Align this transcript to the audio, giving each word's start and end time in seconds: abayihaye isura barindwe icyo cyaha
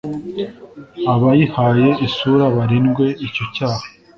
abayihaye 1.13 1.89
isura 2.05 2.45
barindwe 2.55 3.05
icyo 3.27 3.45
cyaha 3.55 3.85